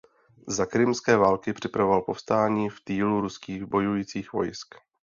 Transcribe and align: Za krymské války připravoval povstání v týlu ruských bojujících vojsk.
Za 0.47 0.65
krymské 0.65 1.17
války 1.17 1.53
připravoval 1.53 2.01
povstání 2.01 2.69
v 2.69 2.83
týlu 2.83 3.21
ruských 3.21 3.65
bojujících 3.65 4.33
vojsk. 4.33 4.75